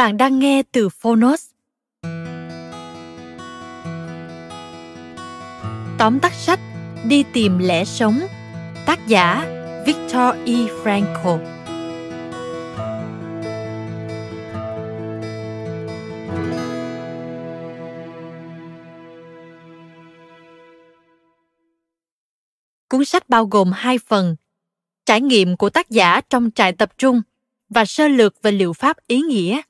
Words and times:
Bạn 0.00 0.16
đang 0.16 0.38
nghe 0.38 0.62
từ 0.72 0.88
Phonos. 0.88 1.50
Tóm 5.98 6.20
tắt 6.22 6.32
sách 6.34 6.60
Đi 7.04 7.24
tìm 7.32 7.58
lẽ 7.58 7.84
sống, 7.84 8.20
Tác 8.86 9.06
giả 9.06 9.46
Victor 9.86 10.34
E. 10.46 10.54
Frankl 10.84 11.38
Cuốn 22.88 23.04
sách 23.04 23.28
bao 23.28 23.46
gồm 23.46 23.72
hai 23.72 23.98
phần, 23.98 24.36
Trải 25.06 25.20
nghiệm 25.20 25.56
của 25.56 25.70
tác 25.70 25.90
giả 25.90 26.20
trong 26.30 26.50
trại 26.54 26.72
tập 26.72 26.90
trung 26.98 27.22
và 27.68 27.84
sơ 27.84 28.08
lược 28.08 28.42
về 28.42 28.52
liệu 28.52 28.72
pháp 28.72 28.96
ý 29.06 29.20
nghĩa 29.20 29.60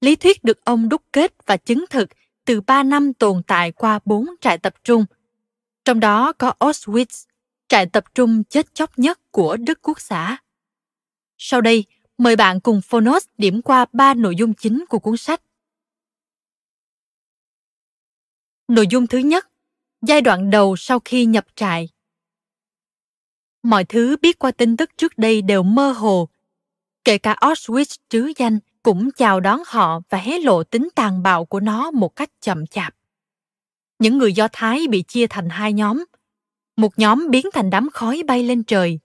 Lý 0.00 0.16
thuyết 0.16 0.44
được 0.44 0.64
ông 0.64 0.88
đúc 0.88 1.02
kết 1.12 1.34
và 1.46 1.56
chứng 1.56 1.84
thực 1.90 2.08
từ 2.44 2.60
3 2.60 2.82
năm 2.82 3.14
tồn 3.14 3.42
tại 3.46 3.72
qua 3.72 3.98
4 4.04 4.26
trại 4.40 4.58
tập 4.58 4.74
trung. 4.84 5.04
Trong 5.84 6.00
đó 6.00 6.32
có 6.32 6.54
Auschwitz, 6.58 7.26
trại 7.68 7.86
tập 7.86 8.04
trung 8.14 8.44
chết 8.44 8.74
chóc 8.74 8.98
nhất 8.98 9.20
của 9.30 9.56
Đức 9.56 9.78
Quốc 9.82 10.00
xã. 10.00 10.36
Sau 11.38 11.60
đây, 11.60 11.84
mời 12.18 12.36
bạn 12.36 12.60
cùng 12.60 12.80
Phonos 12.80 13.26
điểm 13.38 13.62
qua 13.62 13.86
ba 13.92 14.14
nội 14.14 14.36
dung 14.36 14.54
chính 14.54 14.84
của 14.88 14.98
cuốn 14.98 15.16
sách. 15.16 15.42
Nội 18.68 18.86
dung 18.90 19.06
thứ 19.06 19.18
nhất, 19.18 19.48
giai 20.02 20.20
đoạn 20.20 20.50
đầu 20.50 20.76
sau 20.76 21.00
khi 21.04 21.24
nhập 21.24 21.46
trại. 21.54 21.88
Mọi 23.62 23.84
thứ 23.84 24.16
biết 24.22 24.38
qua 24.38 24.50
tin 24.50 24.76
tức 24.76 24.90
trước 24.96 25.18
đây 25.18 25.42
đều 25.42 25.62
mơ 25.62 25.92
hồ, 25.92 26.28
kể 27.04 27.18
cả 27.18 27.36
Auschwitz 27.40 27.96
trứ 28.08 28.32
danh 28.36 28.58
cũng 28.86 29.10
chào 29.10 29.40
đón 29.40 29.60
họ 29.66 30.00
và 30.10 30.18
hé 30.18 30.38
lộ 30.38 30.64
tính 30.64 30.88
tàn 30.94 31.22
bạo 31.22 31.44
của 31.44 31.60
nó 31.60 31.90
một 31.90 32.16
cách 32.16 32.30
chậm 32.40 32.66
chạp. 32.66 32.94
Những 33.98 34.18
người 34.18 34.32
Do 34.32 34.48
Thái 34.52 34.86
bị 34.90 35.02
chia 35.02 35.26
thành 35.26 35.48
hai 35.48 35.72
nhóm. 35.72 36.04
Một 36.76 36.98
nhóm 36.98 37.30
biến 37.30 37.46
thành 37.52 37.70
đám 37.70 37.88
khói 37.92 38.22
bay 38.26 38.42
lên 38.42 38.64
trời. 38.64 39.00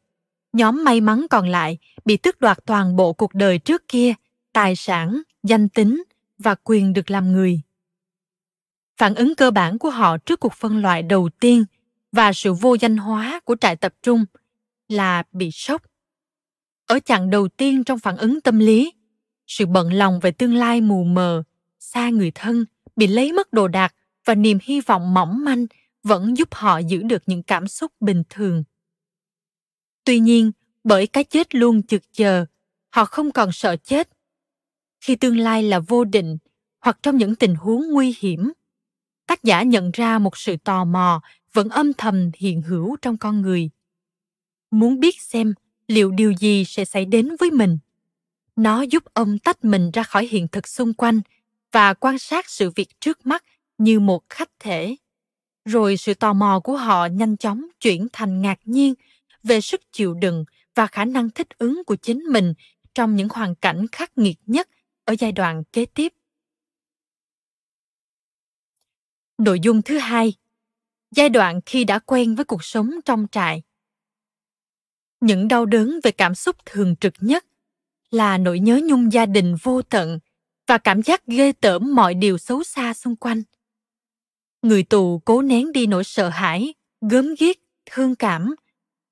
Nhóm 0.54 0.84
may 0.84 1.02
mắn 1.02 1.26
còn 1.30 1.48
lại 1.48 1.78
bị 2.06 2.18
tước 2.18 2.42
đoạt 2.42 2.60
toàn 2.66 2.96
bộ 2.96 3.14
cuộc 3.14 3.34
đời 3.34 3.60
trước 3.60 3.88
kia, 3.88 4.14
tài 4.54 4.76
sản, 4.76 5.22
danh 5.44 5.70
tính 5.70 6.04
và 6.38 6.56
quyền 6.64 6.94
được 6.94 7.12
làm 7.12 7.32
người. 7.32 7.62
Phản 8.98 9.16
ứng 9.16 9.36
cơ 9.36 9.52
bản 9.52 9.78
của 9.78 9.90
họ 9.90 10.18
trước 10.18 10.40
cuộc 10.40 10.54
phân 10.54 10.82
loại 10.82 11.04
đầu 11.04 11.30
tiên 11.40 11.66
và 12.12 12.34
sự 12.34 12.54
vô 12.54 12.76
danh 12.76 12.98
hóa 12.98 13.40
của 13.46 13.56
trại 13.56 13.76
tập 13.76 13.94
trung 14.04 14.26
là 14.88 15.24
bị 15.32 15.52
sốc. 15.52 15.82
Ở 16.88 17.00
chặng 17.00 17.30
đầu 17.30 17.48
tiên 17.48 17.84
trong 17.84 18.00
phản 18.00 18.18
ứng 18.18 18.42
tâm 18.42 18.60
lý, 18.60 18.94
sự 19.52 19.66
bận 19.66 19.94
lòng 19.94 20.20
về 20.20 20.32
tương 20.32 20.56
lai 20.56 20.82
mù 20.82 21.04
mờ, 21.04 21.44
xa 21.80 22.10
người 22.10 22.32
thân, 22.36 22.66
bị 22.96 23.08
lấy 23.08 23.34
mất 23.34 23.54
đồ 23.54 23.68
đạc 23.68 23.96
và 24.26 24.36
niềm 24.36 24.58
hy 24.64 24.82
vọng 24.82 25.14
mỏng 25.14 25.46
manh 25.46 25.66
vẫn 26.04 26.38
giúp 26.38 26.48
họ 26.52 26.78
giữ 26.78 27.02
được 27.04 27.24
những 27.26 27.44
cảm 27.44 27.68
xúc 27.68 27.92
bình 28.00 28.24
thường. 28.30 28.64
Tuy 30.04 30.20
nhiên, 30.20 30.52
bởi 30.84 31.08
cái 31.08 31.24
chết 31.24 31.56
luôn 31.56 31.84
chực 31.84 32.02
chờ, 32.14 32.46
họ 32.90 33.06
không 33.06 33.32
còn 33.32 33.52
sợ 33.52 33.76
chết. 33.76 34.10
Khi 35.02 35.16
tương 35.16 35.38
lai 35.38 35.64
là 35.64 35.80
vô 35.80 36.04
định 36.04 36.38
hoặc 36.80 37.00
trong 37.04 37.18
những 37.18 37.36
tình 37.36 37.56
huống 37.56 37.84
nguy 37.92 38.16
hiểm, 38.20 38.52
tác 39.28 39.44
giả 39.44 39.64
nhận 39.64 39.92
ra 39.92 40.20
một 40.20 40.38
sự 40.38 40.56
tò 40.64 40.86
mò 40.86 41.22
vẫn 41.54 41.70
âm 41.70 41.94
thầm 41.94 42.32
hiện 42.38 42.62
hữu 42.62 42.98
trong 43.02 43.18
con 43.18 43.42
người. 43.42 43.70
Muốn 44.72 45.00
biết 45.00 45.22
xem 45.22 45.54
liệu 45.88 46.12
điều 46.12 46.34
gì 46.34 46.66
sẽ 46.66 46.86
xảy 46.86 47.06
đến 47.06 47.30
với 47.40 47.52
mình 47.52 47.78
nó 48.62 48.82
giúp 48.82 49.04
ông 49.14 49.40
tách 49.40 49.66
mình 49.66 49.92
ra 49.92 50.04
khỏi 50.04 50.28
hiện 50.28 50.48
thực 50.48 50.68
xung 50.68 50.94
quanh 50.94 51.22
và 51.72 51.94
quan 51.94 52.20
sát 52.20 52.50
sự 52.50 52.70
việc 52.70 52.90
trước 53.00 53.26
mắt 53.26 53.44
như 53.78 54.00
một 54.00 54.30
khách 54.30 54.50
thể. 54.60 54.96
Rồi 55.66 55.98
sự 55.98 56.14
tò 56.14 56.34
mò 56.34 56.60
của 56.64 56.78
họ 56.78 57.06
nhanh 57.06 57.38
chóng 57.38 57.66
chuyển 57.80 58.08
thành 58.14 58.42
ngạc 58.42 58.60
nhiên 58.66 58.94
về 59.44 59.62
sức 59.62 59.82
chịu 59.92 60.14
đựng 60.14 60.46
và 60.76 60.88
khả 60.88 61.06
năng 61.06 61.30
thích 61.30 61.48
ứng 61.58 61.84
của 61.84 61.96
chính 61.96 62.20
mình 62.20 62.54
trong 62.94 63.16
những 63.16 63.30
hoàn 63.30 63.56
cảnh 63.56 63.86
khắc 63.92 64.18
nghiệt 64.18 64.38
nhất 64.46 64.70
ở 65.06 65.16
giai 65.20 65.32
đoạn 65.32 65.64
kế 65.74 65.86
tiếp. 65.86 66.14
Nội 69.38 69.60
dung 69.60 69.82
thứ 69.82 69.98
hai, 69.98 70.34
giai 71.12 71.30
đoạn 71.30 71.60
khi 71.66 71.84
đã 71.84 72.00
quen 72.00 72.36
với 72.36 72.46
cuộc 72.46 72.64
sống 72.64 72.92
trong 73.06 73.28
trại. 73.32 73.64
Những 75.22 75.48
đau 75.48 75.66
đớn 75.66 76.00
về 76.04 76.12
cảm 76.12 76.36
xúc 76.36 76.56
thường 76.66 76.96
trực 76.96 77.14
nhất 77.20 77.46
là 78.12 78.38
nỗi 78.38 78.60
nhớ 78.60 78.80
nhung 78.84 79.14
gia 79.14 79.26
đình 79.26 79.56
vô 79.64 79.82
tận 79.82 80.20
và 80.68 80.78
cảm 80.78 81.02
giác 81.02 81.26
ghê 81.28 81.52
tởm 81.52 81.96
mọi 81.96 82.14
điều 82.14 82.38
xấu 82.38 82.64
xa 82.64 82.94
xung 82.94 83.16
quanh. 83.16 83.44
Người 84.62 84.84
tù 84.84 85.22
cố 85.26 85.42
nén 85.42 85.72
đi 85.72 85.88
nỗi 85.88 86.04
sợ 86.04 86.30
hãi 86.30 86.74
gớm 87.02 87.36
ghiếc 87.40 87.58
thương 87.86 88.16
cảm 88.16 88.56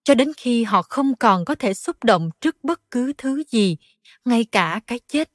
cho 0.04 0.16
đến 0.16 0.32
khi 0.38 0.64
họ 0.64 0.82
không 0.82 1.16
còn 1.16 1.46
có 1.46 1.56
thể 1.56 1.74
xúc 1.74 2.04
động 2.04 2.30
trước 2.42 2.64
bất 2.64 2.92
cứ 2.92 3.14
thứ 3.18 3.44
gì 3.52 3.78
ngay 4.26 4.44
cả 4.44 4.80
cái 4.88 5.00
chết. 5.08 5.32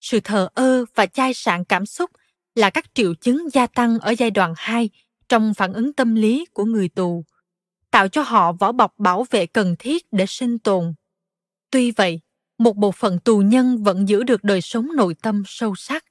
Sự 0.00 0.20
thờ 0.20 0.48
ơ 0.54 0.84
và 0.94 1.06
chai 1.06 1.34
sạn 1.34 1.64
cảm 1.64 1.86
xúc 1.86 2.10
là 2.54 2.70
các 2.70 2.94
triệu 2.94 3.14
chứng 3.14 3.48
gia 3.52 3.66
tăng 3.66 3.98
ở 3.98 4.14
giai 4.18 4.30
đoạn 4.30 4.54
2 4.56 4.90
trong 5.28 5.54
phản 5.54 5.72
ứng 5.72 5.92
tâm 5.92 6.14
lý 6.14 6.46
của 6.52 6.64
người 6.64 6.88
tù, 6.88 7.24
tạo 7.90 8.08
cho 8.08 8.22
họ 8.22 8.52
vỏ 8.52 8.72
bọc 8.72 8.98
bảo 8.98 9.26
vệ 9.30 9.46
cần 9.46 9.76
thiết 9.78 10.06
để 10.12 10.26
sinh 10.28 10.58
tồn. 10.58 10.94
Tuy 11.70 11.90
vậy, 11.90 12.20
một 12.58 12.76
bộ 12.76 12.92
phận 12.92 13.18
tù 13.18 13.38
nhân 13.38 13.82
vẫn 13.82 14.08
giữ 14.08 14.22
được 14.22 14.44
đời 14.44 14.60
sống 14.60 14.88
nội 14.96 15.14
tâm 15.22 15.42
sâu 15.46 15.74
sắc. 15.74 16.04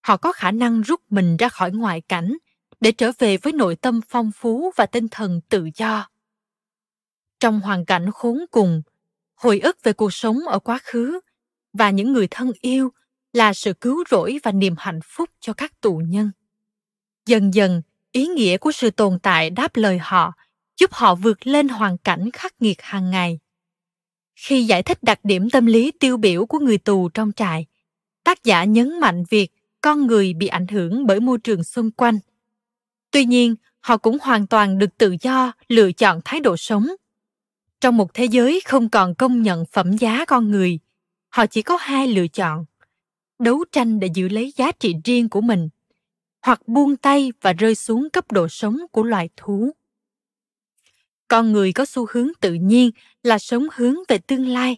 Họ 0.00 0.16
có 0.16 0.32
khả 0.32 0.50
năng 0.50 0.80
rút 0.80 1.00
mình 1.10 1.36
ra 1.36 1.48
khỏi 1.48 1.72
ngoại 1.72 2.00
cảnh 2.00 2.36
để 2.80 2.92
trở 2.92 3.12
về 3.18 3.36
với 3.36 3.52
nội 3.52 3.76
tâm 3.76 4.00
phong 4.08 4.30
phú 4.32 4.70
và 4.76 4.86
tinh 4.86 5.08
thần 5.10 5.40
tự 5.48 5.68
do. 5.74 6.08
Trong 7.40 7.60
hoàn 7.60 7.84
cảnh 7.84 8.10
khốn 8.14 8.44
cùng, 8.50 8.82
hồi 9.34 9.60
ức 9.60 9.78
về 9.82 9.92
cuộc 9.92 10.12
sống 10.12 10.38
ở 10.38 10.58
quá 10.58 10.78
khứ 10.82 11.20
và 11.72 11.90
những 11.90 12.12
người 12.12 12.28
thân 12.30 12.52
yêu 12.60 12.92
là 13.32 13.54
sự 13.54 13.72
cứu 13.72 14.04
rỗi 14.10 14.38
và 14.42 14.52
niềm 14.52 14.74
hạnh 14.78 15.00
phúc 15.04 15.30
cho 15.40 15.52
các 15.52 15.80
tù 15.80 15.96
nhân. 15.96 16.30
Dần 17.26 17.54
dần, 17.54 17.82
ý 18.12 18.26
nghĩa 18.26 18.56
của 18.56 18.72
sự 18.72 18.90
tồn 18.90 19.18
tại 19.22 19.50
đáp 19.50 19.76
lời 19.76 19.98
họ, 19.98 20.32
giúp 20.80 20.92
họ 20.92 21.14
vượt 21.14 21.46
lên 21.46 21.68
hoàn 21.68 21.98
cảnh 21.98 22.30
khắc 22.32 22.62
nghiệt 22.62 22.82
hàng 22.82 23.10
ngày 23.10 23.38
khi 24.38 24.64
giải 24.64 24.82
thích 24.82 25.02
đặc 25.02 25.20
điểm 25.22 25.50
tâm 25.50 25.66
lý 25.66 25.90
tiêu 25.90 26.16
biểu 26.16 26.46
của 26.46 26.58
người 26.58 26.78
tù 26.78 27.08
trong 27.08 27.32
trại. 27.32 27.66
Tác 28.24 28.44
giả 28.44 28.64
nhấn 28.64 29.00
mạnh 29.00 29.24
việc 29.30 29.50
con 29.80 30.06
người 30.06 30.34
bị 30.34 30.46
ảnh 30.46 30.66
hưởng 30.66 31.06
bởi 31.06 31.20
môi 31.20 31.38
trường 31.38 31.64
xung 31.64 31.90
quanh. 31.90 32.18
Tuy 33.10 33.24
nhiên, 33.24 33.54
họ 33.80 33.96
cũng 33.96 34.18
hoàn 34.22 34.46
toàn 34.46 34.78
được 34.78 34.98
tự 34.98 35.16
do 35.20 35.52
lựa 35.68 35.92
chọn 35.92 36.20
thái 36.24 36.40
độ 36.40 36.56
sống. 36.56 36.86
Trong 37.80 37.96
một 37.96 38.14
thế 38.14 38.24
giới 38.24 38.60
không 38.64 38.88
còn 38.88 39.14
công 39.14 39.42
nhận 39.42 39.64
phẩm 39.72 39.96
giá 39.96 40.24
con 40.24 40.50
người, 40.50 40.78
họ 41.28 41.46
chỉ 41.46 41.62
có 41.62 41.76
hai 41.80 42.06
lựa 42.06 42.28
chọn 42.28 42.64
đấu 43.38 43.64
tranh 43.72 44.00
để 44.00 44.08
giữ 44.14 44.28
lấy 44.28 44.52
giá 44.56 44.72
trị 44.72 44.94
riêng 45.04 45.28
của 45.28 45.40
mình, 45.40 45.68
hoặc 46.42 46.68
buông 46.68 46.96
tay 46.96 47.32
và 47.40 47.52
rơi 47.52 47.74
xuống 47.74 48.08
cấp 48.12 48.32
độ 48.32 48.48
sống 48.48 48.78
của 48.92 49.02
loài 49.02 49.28
thú 49.36 49.70
con 51.28 51.52
người 51.52 51.72
có 51.72 51.84
xu 51.84 52.06
hướng 52.10 52.28
tự 52.40 52.52
nhiên 52.52 52.90
là 53.22 53.38
sống 53.38 53.66
hướng 53.74 53.94
về 54.08 54.18
tương 54.18 54.46
lai. 54.46 54.76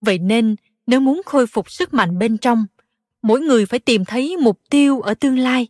Vậy 0.00 0.18
nên, 0.18 0.56
nếu 0.86 1.00
muốn 1.00 1.22
khôi 1.26 1.46
phục 1.46 1.70
sức 1.70 1.94
mạnh 1.94 2.18
bên 2.18 2.38
trong, 2.38 2.66
mỗi 3.22 3.40
người 3.40 3.66
phải 3.66 3.78
tìm 3.78 4.04
thấy 4.04 4.36
mục 4.36 4.60
tiêu 4.70 5.00
ở 5.00 5.14
tương 5.14 5.38
lai. 5.38 5.68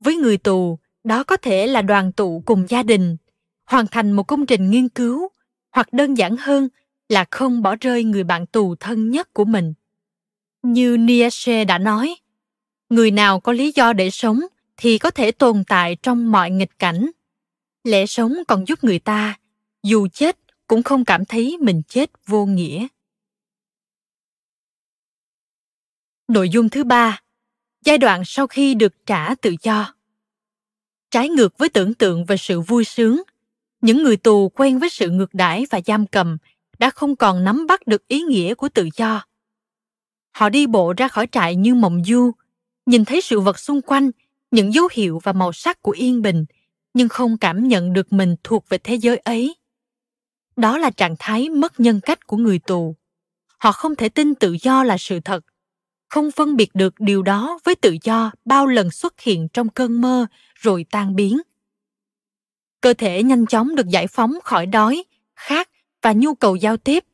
Với 0.00 0.16
người 0.16 0.36
tù, 0.36 0.78
đó 1.04 1.24
có 1.24 1.36
thể 1.36 1.66
là 1.66 1.82
đoàn 1.82 2.12
tụ 2.12 2.42
cùng 2.46 2.66
gia 2.68 2.82
đình, 2.82 3.16
hoàn 3.64 3.86
thành 3.86 4.12
một 4.12 4.22
công 4.22 4.46
trình 4.46 4.70
nghiên 4.70 4.88
cứu, 4.88 5.28
hoặc 5.70 5.92
đơn 5.92 6.14
giản 6.14 6.36
hơn 6.36 6.68
là 7.08 7.24
không 7.30 7.62
bỏ 7.62 7.76
rơi 7.80 8.04
người 8.04 8.24
bạn 8.24 8.46
tù 8.46 8.74
thân 8.74 9.10
nhất 9.10 9.32
của 9.32 9.44
mình. 9.44 9.74
Như 10.62 10.96
nietzsche 10.96 11.66
đã 11.66 11.78
nói, 11.78 12.16
người 12.90 13.10
nào 13.10 13.40
có 13.40 13.52
lý 13.52 13.72
do 13.74 13.92
để 13.92 14.10
sống 14.10 14.40
thì 14.76 14.98
có 14.98 15.10
thể 15.10 15.32
tồn 15.32 15.64
tại 15.64 15.96
trong 16.02 16.32
mọi 16.32 16.50
nghịch 16.50 16.78
cảnh 16.78 17.10
lẽ 17.84 18.06
sống 18.06 18.34
còn 18.48 18.64
giúp 18.68 18.84
người 18.84 18.98
ta, 18.98 19.38
dù 19.82 20.08
chết 20.12 20.38
cũng 20.66 20.82
không 20.82 21.04
cảm 21.04 21.24
thấy 21.24 21.56
mình 21.60 21.82
chết 21.88 22.10
vô 22.26 22.46
nghĩa. 22.46 22.86
Nội 26.28 26.48
dung 26.48 26.68
thứ 26.68 26.84
ba, 26.84 27.20
giai 27.84 27.98
đoạn 27.98 28.22
sau 28.24 28.46
khi 28.46 28.74
được 28.74 29.06
trả 29.06 29.34
tự 29.34 29.54
do. 29.62 29.94
Trái 31.10 31.28
ngược 31.28 31.58
với 31.58 31.68
tưởng 31.68 31.94
tượng 31.94 32.24
về 32.24 32.36
sự 32.36 32.60
vui 32.60 32.84
sướng, 32.84 33.22
những 33.80 34.02
người 34.02 34.16
tù 34.16 34.48
quen 34.48 34.78
với 34.78 34.88
sự 34.90 35.10
ngược 35.10 35.34
đãi 35.34 35.66
và 35.70 35.80
giam 35.86 36.06
cầm 36.06 36.38
đã 36.78 36.90
không 36.90 37.16
còn 37.16 37.44
nắm 37.44 37.66
bắt 37.66 37.86
được 37.86 38.08
ý 38.08 38.20
nghĩa 38.22 38.54
của 38.54 38.68
tự 38.68 38.88
do. 38.96 39.24
Họ 40.32 40.48
đi 40.48 40.66
bộ 40.66 40.94
ra 40.96 41.08
khỏi 41.08 41.26
trại 41.32 41.56
như 41.56 41.74
mộng 41.74 42.04
du, 42.04 42.30
nhìn 42.86 43.04
thấy 43.04 43.20
sự 43.20 43.40
vật 43.40 43.58
xung 43.58 43.82
quanh, 43.82 44.10
những 44.50 44.74
dấu 44.74 44.88
hiệu 44.92 45.20
và 45.22 45.32
màu 45.32 45.52
sắc 45.52 45.82
của 45.82 45.92
yên 45.92 46.22
bình 46.22 46.44
nhưng 46.94 47.08
không 47.08 47.38
cảm 47.38 47.68
nhận 47.68 47.92
được 47.92 48.12
mình 48.12 48.36
thuộc 48.44 48.68
về 48.68 48.78
thế 48.78 48.94
giới 48.94 49.16
ấy. 49.16 49.56
Đó 50.56 50.78
là 50.78 50.90
trạng 50.90 51.16
thái 51.18 51.48
mất 51.48 51.80
nhân 51.80 52.00
cách 52.00 52.26
của 52.26 52.36
người 52.36 52.58
tù. 52.58 52.96
Họ 53.58 53.72
không 53.72 53.96
thể 53.96 54.08
tin 54.08 54.34
tự 54.34 54.56
do 54.60 54.84
là 54.84 54.98
sự 54.98 55.20
thật. 55.20 55.44
Không 56.08 56.30
phân 56.30 56.56
biệt 56.56 56.74
được 56.74 56.94
điều 56.98 57.22
đó 57.22 57.58
với 57.64 57.74
tự 57.74 57.96
do 58.02 58.32
bao 58.44 58.66
lần 58.66 58.90
xuất 58.90 59.20
hiện 59.20 59.48
trong 59.52 59.68
cơn 59.68 60.00
mơ 60.00 60.26
rồi 60.54 60.86
tan 60.90 61.16
biến. 61.16 61.40
Cơ 62.80 62.94
thể 62.94 63.22
nhanh 63.22 63.46
chóng 63.46 63.74
được 63.74 63.88
giải 63.88 64.06
phóng 64.06 64.34
khỏi 64.44 64.66
đói, 64.66 65.04
khát 65.36 65.68
và 66.02 66.12
nhu 66.12 66.34
cầu 66.34 66.56
giao 66.56 66.76
tiếp, 66.76 67.04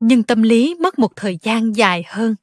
nhưng 0.00 0.22
tâm 0.22 0.42
lý 0.42 0.74
mất 0.74 0.98
một 0.98 1.16
thời 1.16 1.38
gian 1.42 1.76
dài 1.76 2.04
hơn. 2.06 2.34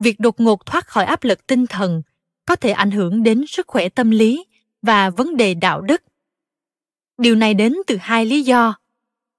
Việc 0.00 0.20
đột 0.20 0.40
ngột 0.40 0.66
thoát 0.66 0.86
khỏi 0.86 1.04
áp 1.04 1.24
lực 1.24 1.46
tinh 1.46 1.66
thần 1.66 2.02
có 2.46 2.56
thể 2.56 2.70
ảnh 2.70 2.90
hưởng 2.90 3.22
đến 3.22 3.44
sức 3.48 3.66
khỏe 3.66 3.88
tâm 3.88 4.10
lý 4.10 4.44
và 4.84 5.10
vấn 5.10 5.36
đề 5.36 5.54
đạo 5.54 5.80
đức. 5.80 6.02
Điều 7.18 7.34
này 7.34 7.54
đến 7.54 7.74
từ 7.86 7.96
hai 8.00 8.26
lý 8.26 8.42
do, 8.42 8.74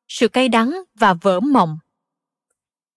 sự 0.08 0.28
cay 0.28 0.50
đắng 0.50 0.84
và 0.96 1.14
vỡ 1.14 1.40
mộng. 1.40 1.78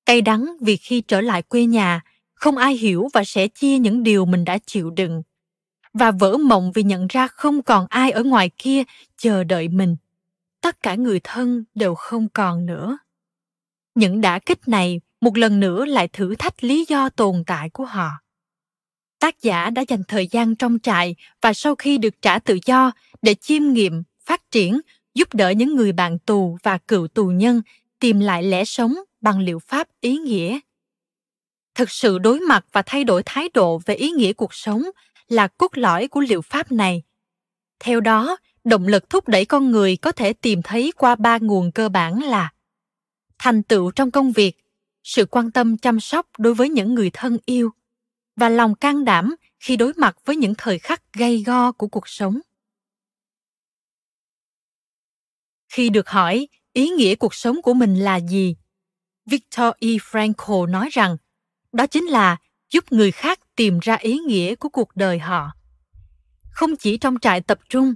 Cay 0.07 0.21
đắng 0.21 0.57
vì 0.61 0.77
khi 0.77 1.01
trở 1.01 1.21
lại 1.21 1.43
quê 1.43 1.65
nhà, 1.65 2.01
không 2.35 2.57
ai 2.57 2.75
hiểu 2.75 3.09
và 3.13 3.25
sẽ 3.25 3.49
chia 3.49 3.79
những 3.79 4.03
điều 4.03 4.27
mình 4.27 4.45
đã 4.45 4.59
chịu 4.67 4.91
đựng, 4.91 5.23
và 5.95 6.11
vỡ 6.11 6.37
mộng 6.37 6.73
vì 6.73 6.83
nhận 6.83 7.07
ra 7.07 7.27
không 7.27 7.63
còn 7.63 7.87
ai 7.89 8.11
ở 8.11 8.23
ngoài 8.23 8.51
kia 8.59 8.83
chờ 9.17 9.45
đợi 9.45 9.69
mình. 9.69 9.97
Tất 10.61 10.83
cả 10.83 10.95
người 10.95 11.21
thân 11.25 11.65
đều 11.75 11.95
không 11.95 12.29
còn 12.29 12.67
nữa. 12.67 12.99
Những 13.95 14.21
đả 14.21 14.39
kích 14.39 14.69
này 14.69 15.01
một 15.21 15.37
lần 15.37 15.61
nữa 15.61 15.85
lại 15.85 16.09
thử 16.09 16.35
thách 16.35 16.65
lý 16.65 16.85
do 16.89 17.09
tồn 17.09 17.45
tại 17.47 17.71
của 17.71 17.85
họ 17.85 18.11
tác 19.19 19.43
giả 19.43 19.71
đã 19.71 19.85
dành 19.89 20.03
thời 20.09 20.27
gian 20.27 20.57
trong 20.57 20.79
trại 20.83 21.15
và 21.41 21.53
sau 21.53 21.75
khi 21.75 21.99
được 21.99 22.23
trả 22.23 22.39
tự 22.39 22.59
do 22.65 22.93
để 23.23 23.35
chiêm 23.35 23.73
nghiệm, 23.73 24.03
phát 24.21 24.51
triển, 24.51 24.81
giúp 25.15 25.35
đỡ 25.35 25.51
những 25.51 25.77
người 25.77 25.93
bạn 25.93 26.19
tù 26.19 26.59
và 26.63 26.79
cựu 26.79 27.09
tù 27.09 27.27
nhân 27.27 27.63
tìm 27.99 28.21
lại 28.21 28.43
lẽ 28.43 28.65
sống 28.65 28.95
bằng 29.21 29.41
liệu 29.41 29.59
pháp 29.59 29.89
ý 30.01 30.17
nghĩa. 30.17 30.59
Thực 31.75 31.91
sự 31.91 32.19
đối 32.19 32.41
mặt 32.41 32.67
và 32.73 32.83
thay 32.83 33.05
đổi 33.05 33.23
thái 33.27 33.49
độ 33.55 33.81
về 33.87 33.95
ý 33.95 34.11
nghĩa 34.11 34.33
cuộc 34.33 34.55
sống 34.55 34.83
là 35.29 35.49
cốt 35.49 35.71
lõi 35.75 36.09
của 36.09 36.21
liệu 36.21 36.43
pháp 36.43 36.73
này. 36.73 37.03
Theo 37.81 38.01
đó, 38.01 38.37
động 38.65 38.87
lực 38.87 39.11
thúc 39.11 39.29
đẩy 39.29 39.45
con 39.45 39.71
người 39.71 39.97
có 39.97 40.13
thể 40.13 40.33
tìm 40.33 40.63
thấy 40.63 40.93
qua 40.97 41.15
ba 41.15 41.39
nguồn 41.39 41.73
cơ 41.73 41.89
bản 41.89 42.23
là 42.23 42.53
thành 43.39 43.63
tựu 43.63 43.91
trong 43.91 44.11
công 44.11 44.33
việc, 44.33 44.57
sự 45.03 45.27
quan 45.27 45.51
tâm 45.51 45.77
chăm 45.77 46.01
sóc 46.01 46.27
đối 46.39 46.55
với 46.55 46.69
những 46.69 46.95
người 46.95 47.11
thân 47.13 47.39
yêu 47.47 47.71
và 48.39 48.49
lòng 48.49 48.75
can 48.75 49.05
đảm 49.05 49.35
khi 49.61 49.77
đối 49.77 49.93
mặt 49.97 50.17
với 50.25 50.37
những 50.37 50.55
thời 50.59 50.79
khắc 50.79 51.13
gay 51.13 51.43
go 51.47 51.73
của 51.73 51.89
cuộc 51.89 52.09
sống. 52.09 52.41
Khi 55.69 55.91
được 55.91 56.09
hỏi 56.09 56.49
ý 56.73 56.89
nghĩa 56.89 57.15
cuộc 57.15 57.35
sống 57.35 57.63
của 57.63 57.75
mình 57.75 57.95
là 57.95 58.21
gì, 58.21 58.57
victor 59.27 59.67
e. 59.81 59.89
Frankl 59.89 60.71
nói 60.71 60.89
rằng 60.93 61.17
đó 61.73 61.87
chính 61.87 62.05
là 62.05 62.37
giúp 62.71 62.93
người 62.93 63.11
khác 63.11 63.41
tìm 63.57 63.79
ra 63.79 63.95
ý 63.95 64.19
nghĩa 64.19 64.55
của 64.55 64.69
cuộc 64.69 64.97
đời 64.97 65.19
họ. 65.19 65.51
Không 66.51 66.77
chỉ 66.77 66.99
trong 66.99 67.19
trại 67.19 67.41
tập 67.41 67.59
trung, 67.69 67.95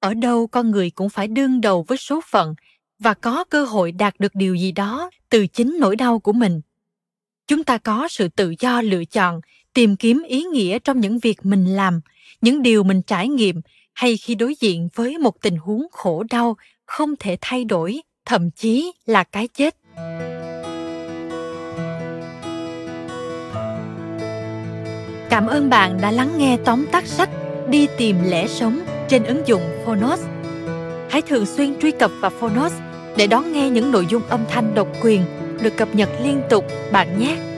ở 0.00 0.14
đâu 0.14 0.46
con 0.46 0.70
người 0.70 0.90
cũng 0.90 1.08
phải 1.08 1.28
đương 1.28 1.60
đầu 1.60 1.84
với 1.88 1.98
số 1.98 2.20
phận 2.30 2.54
và 2.98 3.14
có 3.14 3.44
cơ 3.44 3.64
hội 3.64 3.92
đạt 3.92 4.14
được 4.20 4.34
điều 4.34 4.54
gì 4.54 4.72
đó 4.72 5.10
từ 5.28 5.46
chính 5.46 5.76
nỗi 5.80 5.96
đau 5.96 6.18
của 6.18 6.32
mình. 6.32 6.60
Chúng 7.46 7.64
ta 7.64 7.78
có 7.78 8.08
sự 8.10 8.28
tự 8.28 8.54
do 8.58 8.80
lựa 8.80 9.04
chọn 9.04 9.40
tìm 9.78 9.96
kiếm 9.96 10.22
ý 10.28 10.42
nghĩa 10.42 10.78
trong 10.78 11.00
những 11.00 11.18
việc 11.18 11.38
mình 11.42 11.64
làm, 11.64 12.00
những 12.40 12.62
điều 12.62 12.82
mình 12.82 13.02
trải 13.02 13.28
nghiệm, 13.28 13.60
hay 13.94 14.16
khi 14.16 14.34
đối 14.34 14.54
diện 14.60 14.88
với 14.94 15.18
một 15.18 15.34
tình 15.42 15.56
huống 15.56 15.86
khổ 15.92 16.24
đau 16.30 16.56
không 16.86 17.14
thể 17.16 17.36
thay 17.40 17.64
đổi, 17.64 18.00
thậm 18.24 18.50
chí 18.50 18.92
là 19.06 19.24
cái 19.24 19.48
chết. 19.48 19.76
Cảm 25.30 25.46
ơn 25.46 25.70
bạn 25.70 25.98
đã 26.02 26.10
lắng 26.10 26.32
nghe 26.38 26.58
tóm 26.64 26.86
tắt 26.92 27.06
sách 27.06 27.30
đi 27.68 27.86
tìm 27.98 28.16
lẽ 28.24 28.46
sống 28.46 28.80
trên 29.08 29.24
ứng 29.24 29.42
dụng 29.46 29.62
phonos. 29.84 30.20
Hãy 31.10 31.22
thường 31.22 31.46
xuyên 31.46 31.80
truy 31.80 31.90
cập 31.90 32.10
vào 32.20 32.30
phonos 32.30 32.72
để 33.16 33.26
đón 33.26 33.52
nghe 33.52 33.70
những 33.70 33.92
nội 33.92 34.06
dung 34.10 34.22
âm 34.28 34.40
thanh 34.48 34.74
độc 34.74 34.88
quyền 35.02 35.22
được 35.62 35.76
cập 35.76 35.94
nhật 35.94 36.08
liên 36.22 36.42
tục, 36.50 36.64
bạn 36.92 37.18
nhé! 37.18 37.57